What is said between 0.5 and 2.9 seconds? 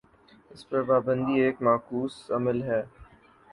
اس پر پابندی ایک معکوس عمل ہے۔